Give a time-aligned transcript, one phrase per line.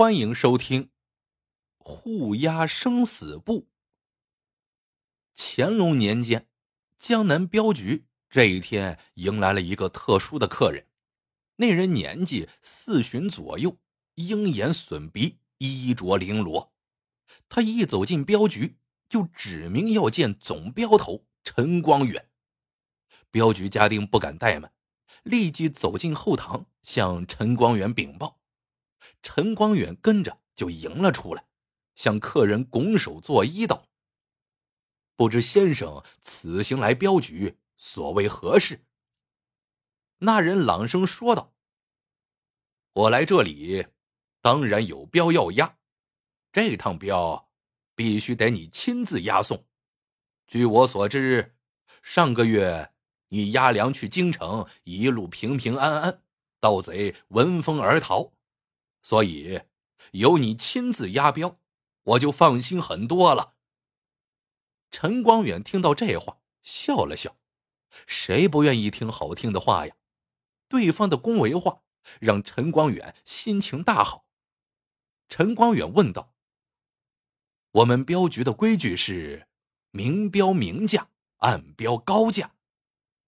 [0.00, 0.84] 欢迎收听
[1.76, 3.60] 《护押生死簿》。
[5.34, 6.48] 乾隆年间，
[6.96, 10.86] 江南镖局这一天迎来了一个特殊的客人。
[11.56, 13.76] 那人年纪四旬左右，
[14.14, 16.72] 鹰眼隼鼻，衣着绫罗。
[17.50, 22.30] 他一走进镖局，就指明要见总镖头陈光远。
[23.30, 24.72] 镖局家丁不敢怠慢，
[25.24, 28.39] 立即走进后堂，向陈光远禀报。
[29.22, 31.44] 陈光远跟着就迎了出来，
[31.94, 33.86] 向客人拱手作揖道
[35.14, 38.84] ：“不知先生此行来镖局，所为何事？”
[40.22, 41.54] 那人朗声说道
[42.94, 43.86] ：“我来这里，
[44.40, 45.78] 当然有镖要押，
[46.52, 47.50] 这趟镖
[47.94, 49.66] 必须得你亲自押送。
[50.46, 51.54] 据我所知，
[52.02, 52.92] 上个月
[53.28, 56.22] 你押粮去京城，一路平平安安，
[56.58, 58.32] 盗贼闻风而逃。”
[59.02, 59.62] 所以，
[60.12, 61.58] 有你亲自押镖，
[62.02, 63.54] 我就放心很多了。
[64.90, 67.36] 陈光远听到这话，笑了笑。
[68.06, 69.96] 谁不愿意听好听的话呀？
[70.68, 71.82] 对方的恭维话
[72.20, 74.26] 让陈光远心情大好。
[75.28, 76.34] 陈光远问道
[77.72, 79.48] ：“我们镖局的规矩是
[79.90, 82.54] 明标明价，暗标高价，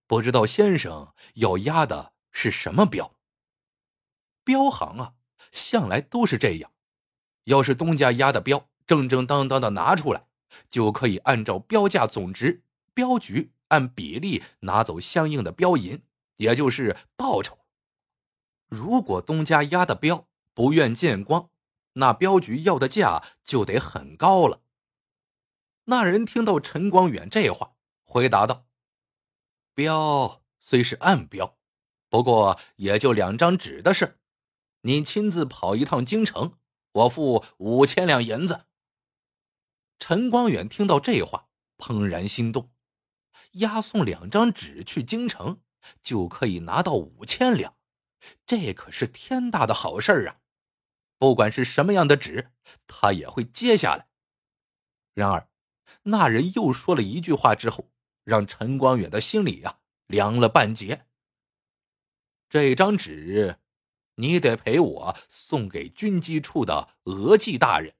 [0.06, 3.17] 不知道先生要押的是什么镖？
[4.45, 5.15] 镖行啊。”
[5.51, 6.71] 向来都是这样，
[7.45, 10.27] 要是东家押的镖正正当当的拿出来，
[10.69, 12.62] 就可以按照标价总值，
[12.95, 16.03] 镖局按比例拿走相应的镖银，
[16.37, 17.59] 也就是报酬。
[18.69, 21.51] 如果东家押的镖不愿见光，
[21.95, 24.61] 那镖局要的价就得很高了。
[25.84, 28.67] 那人听到陈光远这话，回答道
[29.75, 31.59] ：“镖虽是暗镖，
[32.09, 34.19] 不过也就两张纸的事。”
[34.83, 36.58] 你亲自跑一趟京城，
[36.92, 38.66] 我付五千两银子。
[39.98, 42.72] 陈光远听到这话，怦然心动，
[43.53, 45.60] 押送两张纸去京城，
[46.00, 47.76] 就可以拿到五千两，
[48.44, 50.41] 这可是天大的好事啊！
[51.16, 52.50] 不管是什么样的纸，
[52.88, 54.09] 他也会接下来。
[55.15, 55.48] 然而，
[56.03, 57.92] 那人又说了一句话之后，
[58.25, 59.78] 让陈光远的心里呀
[60.09, 61.06] 凉了半截。
[62.48, 63.60] 这张纸。
[64.17, 67.95] 你得陪我送给军机处的额济大人，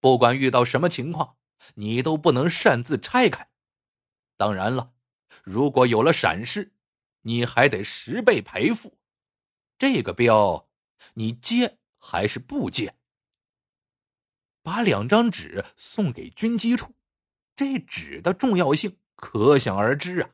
[0.00, 1.36] 不管遇到什么情况，
[1.74, 3.50] 你都不能擅自拆开。
[4.36, 4.92] 当然了，
[5.42, 6.72] 如果有了闪失，
[7.22, 8.98] 你还得十倍赔付。
[9.78, 10.68] 这个镖，
[11.14, 12.94] 你接还是不接？
[14.62, 16.94] 把两张纸送给军机处，
[17.56, 20.30] 这纸的重要性可想而知啊！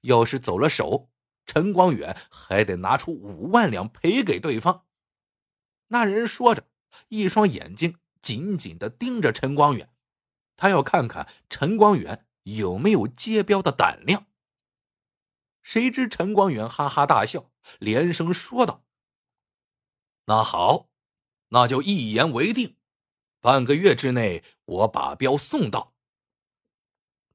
[0.00, 1.11] 要是走了手，
[1.46, 4.86] 陈光远还得拿出五万两赔给对方。
[5.88, 6.68] 那人说着，
[7.08, 9.92] 一双眼睛紧紧的盯着陈光远，
[10.56, 14.26] 他要看看陈光远有没有接镖的胆量。
[15.62, 18.84] 谁知陈光远哈哈大笑，连声说道
[20.26, 20.88] ：“那好，
[21.48, 22.76] 那就一言为定，
[23.40, 25.92] 半个月之内我把镖送到。”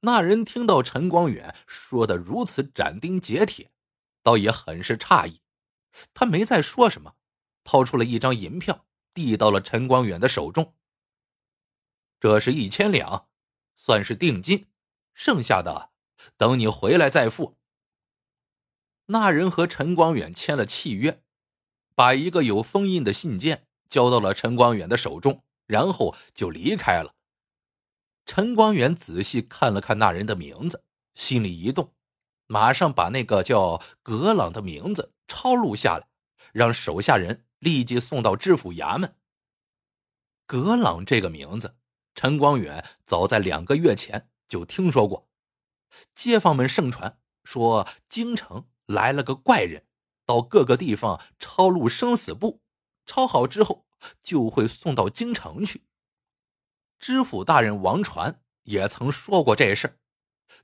[0.00, 3.70] 那人听到陈光远说的如此斩钉截铁。
[4.28, 5.40] 倒也很是诧异，
[6.12, 7.16] 他没再说什么，
[7.64, 8.84] 掏出了一张银票，
[9.14, 10.74] 递到了陈光远的手中。
[12.20, 13.30] 这是一千两，
[13.74, 14.68] 算是定金，
[15.14, 15.92] 剩下的
[16.36, 17.56] 等你回来再付。
[19.06, 21.22] 那人和陈光远签了契约，
[21.94, 27.14] 把一个有封印的信件交到了陈光远的手中，然后就离开了。
[28.26, 30.84] 陈光远仔细看了看那人的名字，
[31.14, 31.94] 心里一动。
[32.48, 36.08] 马上把那个叫葛朗的名字抄录下来，
[36.52, 39.14] 让手下人立即送到知府衙门。
[40.46, 41.76] 葛朗这个名字，
[42.14, 45.28] 陈光远早在两个月前就听说过。
[46.14, 49.86] 街坊们盛传说，京城来了个怪人，
[50.24, 52.62] 到各个地方抄录生死簿，
[53.04, 53.86] 抄好之后
[54.22, 55.84] 就会送到京城去。
[56.98, 59.98] 知府大人王传也曾说过这事儿。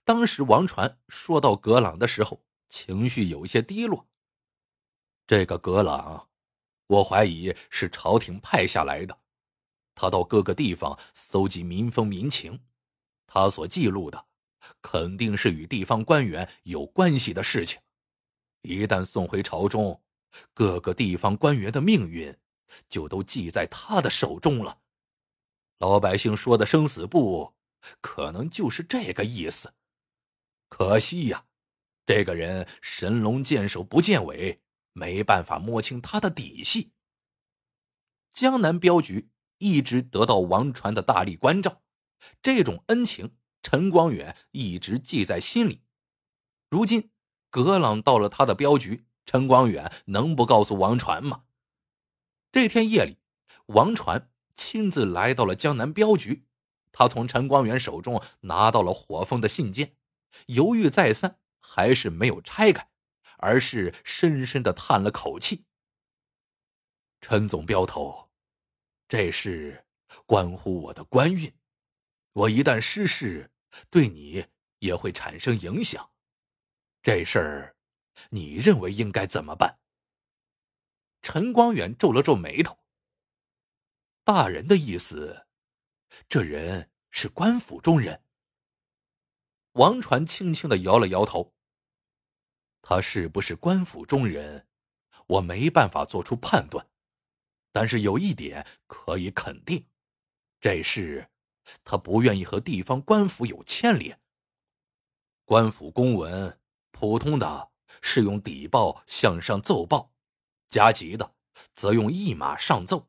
[0.04, 4.06] 当时王传说到葛朗的时候，情绪有些低落。
[5.26, 6.28] 这个葛朗，
[6.86, 9.18] 我怀疑是朝廷派下来的，
[9.94, 12.60] 他到各个地方搜集民风民情，
[13.26, 14.26] 他所记录的
[14.82, 17.80] 肯定是与地方官员有关系的事情。
[18.62, 20.02] 一旦送回朝中，
[20.52, 22.36] 各个地方官员的命运
[22.88, 24.78] 就都记在他的手中了。
[25.78, 27.54] 老百姓说的生死簿。
[28.00, 29.74] 可能就是这个意思。
[30.68, 31.46] 可惜呀，
[32.06, 34.60] 这个人神龙见首不见尾，
[34.92, 36.92] 没办法摸清他的底细。
[38.32, 41.82] 江南镖局一直得到王传的大力关照，
[42.42, 45.82] 这种恩情陈光远一直记在心里。
[46.68, 47.12] 如今
[47.50, 51.44] 葛朗到了他的镖局，陈光远能不告诉王传吗？
[52.50, 53.18] 这天夜里，
[53.66, 56.46] 王传亲自来到了江南镖局，
[56.94, 59.96] 他从陈光远手中拿到了火凤的信件，
[60.46, 62.88] 犹豫再三，还是没有拆开，
[63.38, 65.64] 而是深深的叹了口气。
[67.20, 68.30] 陈总镖头，
[69.08, 69.84] 这事
[70.24, 71.52] 关乎我的官运，
[72.32, 73.50] 我一旦失势，
[73.90, 74.46] 对你
[74.78, 76.12] 也会产生影响。
[77.02, 77.76] 这事儿，
[78.30, 79.80] 你认为应该怎么办？
[81.22, 82.78] 陈光远皱了皱眉头。
[84.22, 85.43] 大人的意思，
[86.28, 88.22] 这人是官府中人。
[89.72, 91.54] 王传轻轻的摇了摇头。
[92.82, 94.68] 他是不是官府中人，
[95.26, 96.86] 我没办法做出判断，
[97.72, 99.86] 但是有一点可以肯定，
[100.60, 101.30] 这事
[101.82, 104.20] 他不愿意和地方官府有牵连。
[105.46, 106.60] 官府公文，
[106.90, 107.70] 普通的
[108.02, 110.12] 是用底报向上奏报。
[110.68, 111.34] 加急的，
[111.74, 113.08] 则用驿马上奏。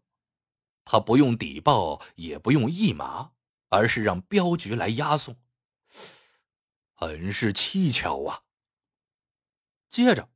[0.85, 3.31] 他不用底报，也不用驿马，
[3.69, 5.35] 而是让镖局来押送，
[6.93, 8.43] 很是蹊跷啊。
[9.89, 10.29] 接着，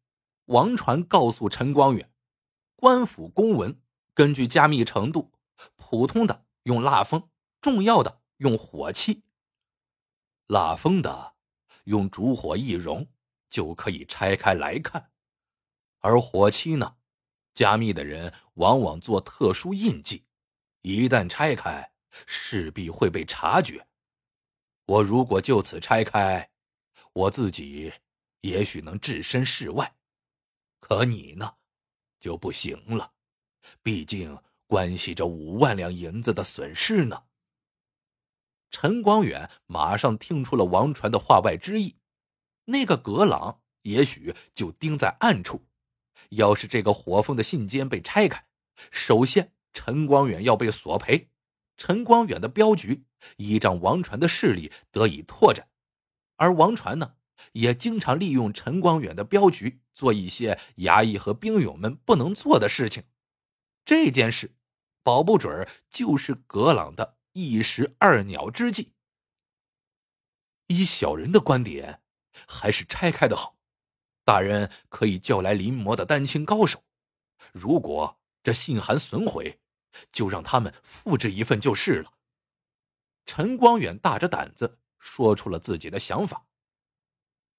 [0.45, 2.11] 王传告诉陈光远，
[2.75, 3.79] 官府公文
[4.13, 5.31] 根据加密程度，
[5.75, 7.29] 普通的用蜡封，
[7.61, 9.23] 重要的用火漆。
[10.47, 11.35] 蜡封的
[11.83, 13.07] 用烛火一熔
[13.49, 15.11] 就可以拆开来看，
[15.99, 16.95] 而火漆呢？
[17.53, 20.25] 加密的人往往做特殊印记，
[20.81, 21.91] 一旦拆开，
[22.25, 23.87] 势必会被察觉。
[24.85, 26.49] 我如果就此拆开，
[27.13, 27.93] 我自己
[28.41, 29.95] 也许能置身事外，
[30.79, 31.55] 可你呢，
[32.19, 33.13] 就不行了，
[33.83, 34.37] 毕竟
[34.67, 37.23] 关系着五万两银子的损失呢。
[38.71, 41.97] 陈光远马上听出了王传的话外之意，
[42.65, 45.65] 那个格朗也许就盯在暗处。
[46.29, 48.47] 要是这个火凤的信笺被拆开，
[48.91, 51.29] 首先陈光远要被索赔，
[51.77, 53.05] 陈光远的镖局
[53.37, 55.69] 依仗王传的势力得以拓展，
[56.35, 57.15] 而王传呢，
[57.53, 63.03] 也经常利用陈光远的镖局做一些衙役和兵勇们不能做的事情。
[63.85, 64.55] 这件事，
[65.03, 68.93] 保不准就是葛朗的一石二鸟之计。
[70.67, 72.01] 以小人的观点，
[72.47, 73.57] 还是拆开的好。
[74.23, 76.83] 大人可以叫来临摹的丹青高手，
[77.51, 78.18] 如果
[78.49, 79.59] 这信函损毁，
[80.11, 82.13] 就让他们复制一份就是了。
[83.27, 86.47] 陈光远大着胆子说出了自己的想法。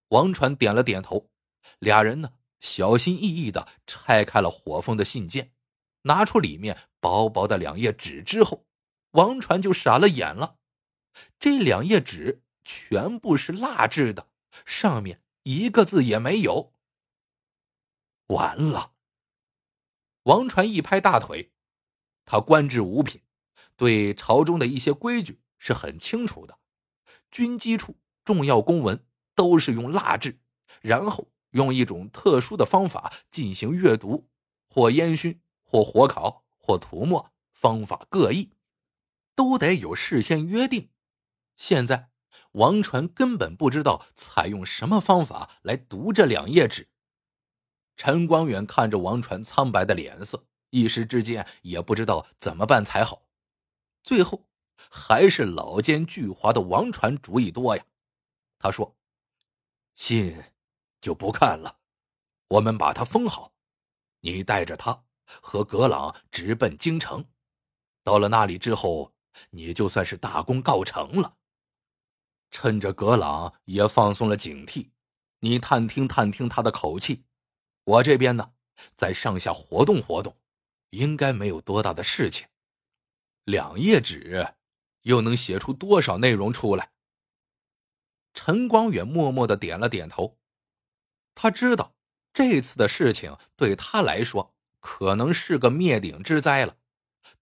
[0.09, 1.31] 王传点了点头，
[1.79, 5.53] 俩人呢小心翼翼的拆开了火凤的信件，
[6.03, 8.67] 拿出里面薄薄的两页纸之后，
[9.13, 10.59] 王传就傻了眼了。
[11.39, 14.27] 这两页纸全部是蜡制的，
[14.67, 15.23] 上面。
[15.45, 16.75] 一个字也没有。
[18.27, 18.95] 完了！
[20.25, 21.53] 王传一拍大腿，
[22.25, 23.23] 他官至五品，
[23.77, 26.59] 对朝中的一些规矩是很清楚的。
[27.31, 30.41] 军机处重要公文都是用蜡制，
[30.81, 34.29] 然后用一种特殊的方法进行阅读，
[34.69, 38.51] 或烟熏，或火烤，或涂抹，方法各异，
[39.35, 40.91] 都得有事先约定。
[41.57, 42.11] 现在。
[42.55, 46.89] 王传根本不知道采用什么方法来读这两页纸。
[47.97, 53.23] 陈光远看着王传苍白的脸色，一时之间也不知道怎么办才好。
[54.03, 54.49] 最后，
[54.91, 57.85] 还是老奸巨猾的王传主意多呀。
[58.59, 58.97] 他说
[59.95, 60.43] ：“信
[61.01, 61.79] 就不看了，
[62.49, 63.53] 我们把它封好，
[64.21, 67.27] 你带着他和葛朗直奔京城。
[68.03, 69.13] 到了那里之后，
[69.51, 71.37] 你就算是大功告成了。”
[72.51, 74.91] 趁着葛朗也放松了警惕，
[75.41, 77.25] 你探听探听他的口气。
[77.85, 78.53] 我这边呢，
[78.95, 80.37] 在上下活动活动，
[80.91, 82.47] 应该没有多大的事情。
[83.45, 84.55] 两页纸，
[85.03, 86.91] 又能写出多少内容出来？
[88.33, 90.39] 陈光远默默的点了点头。
[91.35, 91.95] 他知道
[92.33, 96.77] 这次的事情对他来说可能是个灭顶之灾了。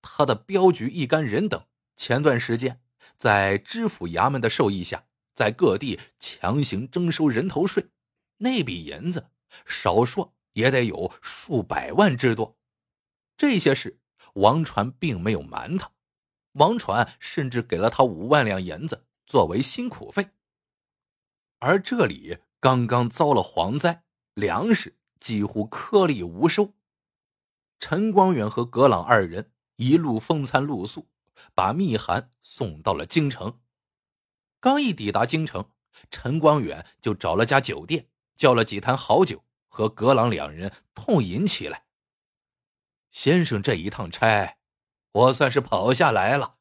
[0.01, 1.67] 他的镖局一干人等
[1.97, 2.81] 前段时间。
[3.17, 7.89] 在知府衙门的授意下，在各地强行征收人头税，
[8.37, 9.31] 那笔银子
[9.67, 12.57] 少说也得有数百万之多。
[13.37, 14.01] 这些事，
[14.35, 15.93] 王传并没有瞒他，
[16.53, 20.31] 王传甚至给了他五万两银子作为辛苦费。
[21.61, 26.75] 而这里刚刚遭了蝗灾，粮食几乎颗粒无收。
[27.81, 31.09] 陈光远和葛朗二人一路风餐露宿，
[31.55, 33.61] 把密函送到了京城。
[34.61, 35.71] 刚一抵达京城，
[36.11, 41.85] 陈光远就找了家酒店，叫了几坛好酒，和格朗两人痛饮起来。
[43.11, 44.59] 先生这一趟差，
[45.11, 46.57] 我算是跑下来了。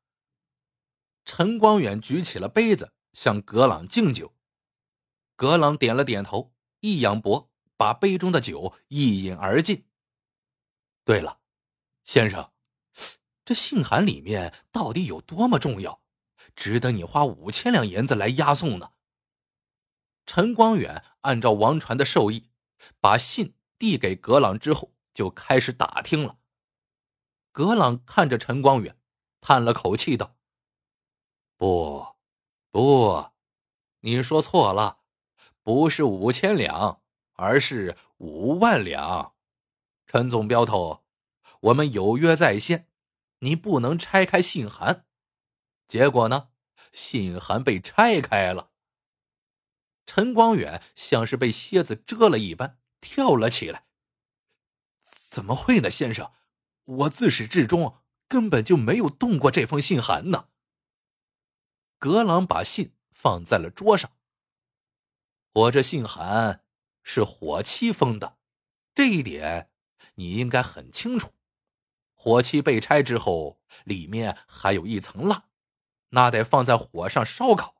[1.23, 4.33] 陈光远举起了杯子，向格朗敬酒。
[5.35, 9.85] 格朗点了点头，一仰脖，把杯中的酒一饮而尽。
[11.05, 11.39] 对了，
[12.03, 12.51] 先生，
[13.45, 16.01] 这信函里面到底有多么重要，
[16.55, 18.93] 值得你花五千两银子来押送呢？
[20.27, 22.51] 陈光远按照王传的授意，
[22.99, 26.37] 把信递给葛朗之后，就开始打听了。
[27.53, 28.99] 葛朗看着陈光远，
[29.39, 30.35] 叹了口气道
[31.55, 32.05] ：“不，
[32.69, 33.31] 不，
[34.01, 34.99] 你说错了，
[35.63, 37.01] 不是五千两，
[37.33, 39.33] 而是五万两。
[40.05, 41.05] 陈总镖头，
[41.61, 42.89] 我们有约在先，
[43.39, 45.05] 你不能拆开信函。
[45.87, 46.49] 结果呢，
[46.91, 48.66] 信函被拆开了。”
[50.07, 53.85] 陈光远像是被蝎子蛰了一般，跳了起来。
[55.03, 56.31] “怎么会呢，先生？”
[56.85, 57.97] 我自始至终
[58.29, 60.47] 根本就没有动过这封信函呢。
[61.99, 64.13] 格朗把信放在了桌上。
[65.51, 66.63] 我这信函
[67.03, 68.37] 是火漆封的，
[68.95, 69.69] 这一点
[70.15, 71.33] 你应该很清楚。
[72.13, 75.49] 火漆被拆之后，里面还有一层蜡，
[76.09, 77.76] 那得放在火上烧烤。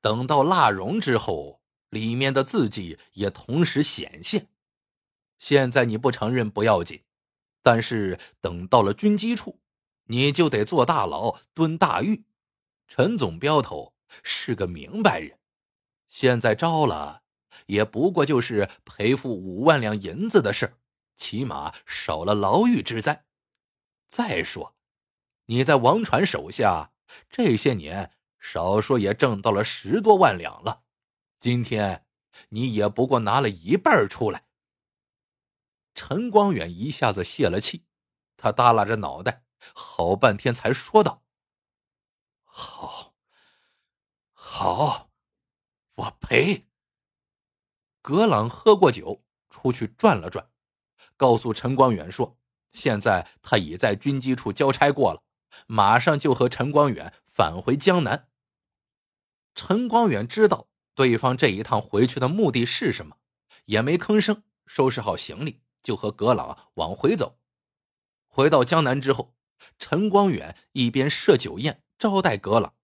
[0.00, 4.48] 等到蜡融之后，里面的字迹也同时显现。
[5.38, 7.02] 现在你不承认不要紧。
[7.60, 9.60] 但是等到了军机处，
[10.04, 12.24] 你就得坐大牢蹲大狱。
[12.86, 15.38] 陈总镖头是个明白人，
[16.06, 17.24] 现在招了，
[17.66, 20.78] 也不过就是赔付五万两银子的事
[21.16, 23.26] 起码少了牢狱之灾。
[24.08, 24.74] 再说，
[25.46, 26.92] 你在王传手下
[27.28, 30.84] 这些年，少说也挣到了十多万两了，
[31.38, 32.06] 今天
[32.50, 34.46] 你也不过拿了一半出来。
[35.94, 37.84] 陈光远一下子泄了气，
[38.36, 41.24] 他耷拉着脑袋，好半天才说道
[42.44, 43.14] ：“好，
[44.32, 45.10] 好，
[45.94, 46.68] 我赔。”
[48.00, 50.48] 葛朗喝过酒，出去转了转，
[51.16, 52.38] 告诉陈光远说
[52.72, 55.22] ：“现在他已在军机处交差过了，
[55.66, 58.28] 马上就和陈光远返回江南。”
[59.54, 63.16] 陈光远知道对方这一趟回去的目的是什么，
[63.64, 65.60] 也没吭声，收拾好行李。
[65.80, 67.38] 就和葛朗往回走。
[68.26, 69.36] 回到江南之后，
[69.78, 72.74] 陈光远一边设酒宴招待葛朗，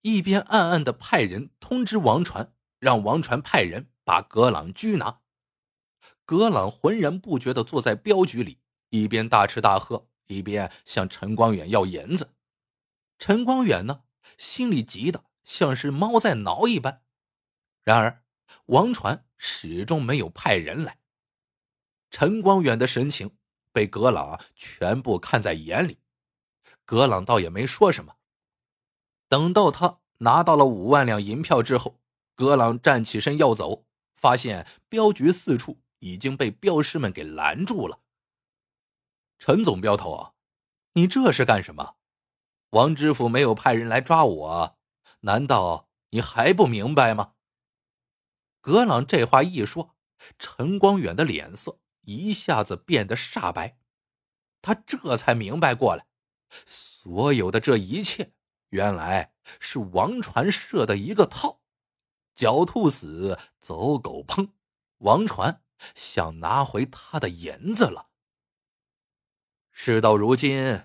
[0.00, 5.20] 一边暗暗的派人通知王传，让王传派人把葛朗拘拿。
[6.24, 12.32] 葛朗浑然不觉的坐在镖局里，一边大吃大喝，一边向陈光远要银子。
[13.18, 14.02] 陈光远呢，
[14.38, 17.02] 心里急得像是猫在挠一般。
[17.82, 18.24] 然而，
[18.66, 20.98] 王传始终没有派人来。
[22.10, 23.36] 陈光远的神情
[23.72, 25.98] 被葛朗全部看在眼里，
[26.84, 28.16] 葛朗倒也没说什么。
[29.28, 32.00] 等到他拿到了五万两银票之后，
[32.34, 38.00] 葛朗站起身要走，发现镖局四处已经被镖师们给拦住了。
[39.38, 40.32] 陈总镖头啊，
[40.92, 41.96] 你这是干什么？
[42.70, 44.78] 王知府没有派人来抓我，
[45.20, 47.34] 难道你还不明白吗？
[48.60, 49.94] 葛朗这话一说，
[50.38, 51.78] 陈光远的脸色。
[52.08, 53.78] 一下子变得煞白，
[54.62, 56.06] 他这才明白过来，
[56.64, 58.32] 所有的这一切
[58.68, 61.62] 原来是王传设的一个套。
[62.36, 64.50] 狡兔死，走狗烹，
[64.98, 65.64] 王传
[65.96, 68.10] 想拿回他的银子了。
[69.78, 70.84] 事到如今，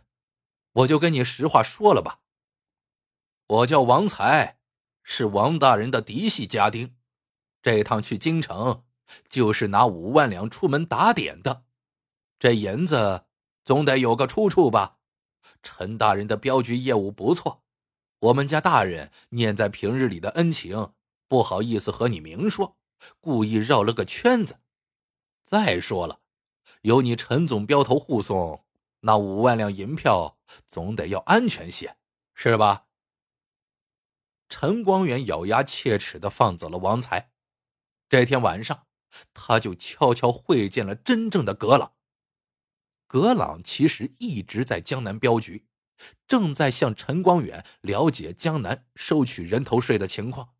[0.74, 2.19] 我就跟你实话说了吧。
[3.48, 4.60] 我叫王才，
[5.01, 6.93] 是王大人的嫡系家丁，
[7.62, 8.83] 这趟去京城。
[9.29, 11.63] 就是拿五万两出门打点的，
[12.38, 13.25] 这银子
[13.63, 14.98] 总得有个出处吧？
[15.63, 17.63] 陈大人的镖局业务不错，
[18.19, 20.93] 我们家大人念在平日里的恩情，
[21.29, 22.77] 不好意思和你明说，
[23.21, 24.60] 故意绕了个圈子。
[25.45, 26.19] 再说了，
[26.81, 28.63] 有你陈总镖头护送，
[29.01, 31.98] 那五万两银票总得要安全些，
[32.34, 32.88] 是吧？
[34.50, 37.31] 陈光远咬牙切齿的放走了王才。
[38.10, 38.88] 这天晚上。
[39.34, 41.96] 他就悄悄会见了真正的葛朗。
[43.08, 45.67] 葛朗其实一直在江南镖局，
[46.29, 50.53] 正在向陈光远了解江南收取人头税的情况。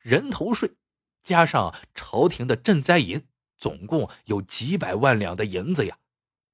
[0.00, 0.76] 人头税
[1.22, 5.98] 加上朝廷的赈灾银，总共有几百万两的银子呀！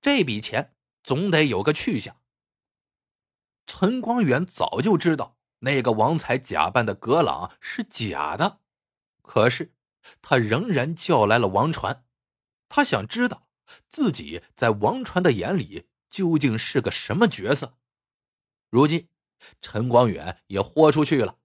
[0.03, 2.17] 这笔钱总得有个去向。
[3.67, 8.59] 陈光远早就知道那个王才假扮的葛朗是假的，
[9.23, 9.73] 可是
[10.21, 12.05] 他仍然叫来了王传。
[12.69, 13.47] 他想知道
[13.89, 17.77] 自己在王传的眼里究竟是个什么角色。
[18.69, 19.09] 如今，
[19.61, 21.39] 陈光远也豁出去了，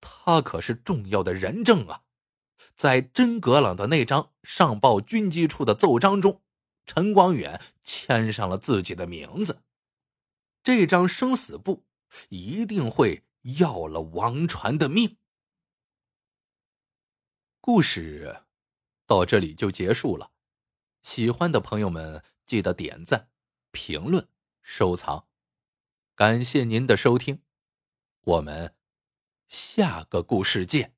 [0.00, 2.02] 他可是重要的人证啊！
[2.74, 6.42] 在真葛朗的那张上报军机处的奏章中，
[6.86, 9.62] 陈光远签上了自己的名字。
[10.62, 11.84] 这张生死簿
[12.28, 13.24] 一定会
[13.58, 15.18] 要了王传的命。
[17.60, 18.42] 故事
[19.06, 20.30] 到这里就结束了，
[21.02, 23.28] 喜欢的朋友们记得点赞、
[23.70, 24.28] 评论、
[24.62, 25.26] 收藏，
[26.14, 27.42] 感谢您的收听，
[28.20, 28.74] 我们
[29.48, 30.94] 下个故事见。